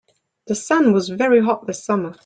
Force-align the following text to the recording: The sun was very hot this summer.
The 0.47 0.55
sun 0.55 0.93
was 0.93 1.09
very 1.09 1.41
hot 1.41 1.67
this 1.67 1.85
summer. 1.85 2.17